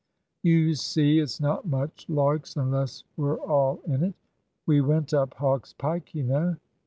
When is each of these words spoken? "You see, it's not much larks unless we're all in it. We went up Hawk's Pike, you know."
"You 0.41 0.73
see, 0.73 1.19
it's 1.19 1.39
not 1.39 1.67
much 1.67 2.07
larks 2.09 2.55
unless 2.57 3.03
we're 3.17 3.37
all 3.39 3.81
in 3.85 4.03
it. 4.03 4.15
We 4.65 4.81
went 4.81 5.13
up 5.13 5.35
Hawk's 5.35 5.73
Pike, 5.73 6.15
you 6.15 6.23
know." 6.23 6.55